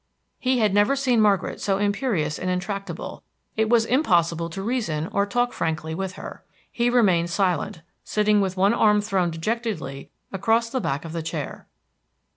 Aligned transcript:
He 0.39 0.57
had 0.57 0.73
never 0.73 0.95
seen 0.95 1.21
Margaret 1.21 1.61
so 1.61 1.77
imperious 1.77 2.39
and 2.39 2.49
intractable; 2.49 3.21
it 3.55 3.69
was 3.69 3.85
impossible 3.85 4.49
to 4.49 4.63
reason 4.63 5.07
or 5.11 5.27
to 5.27 5.31
talk 5.31 5.53
frankly 5.53 5.93
with 5.93 6.13
her. 6.13 6.43
He 6.71 6.89
remained 6.89 7.29
silent, 7.29 7.83
sitting 8.03 8.41
with 8.41 8.57
one 8.57 8.73
arm 8.73 9.01
thrown 9.01 9.29
dejectedly 9.29 10.09
across 10.31 10.71
the 10.71 10.81
back 10.81 11.05
of 11.05 11.13
the 11.13 11.21
chair. 11.21 11.67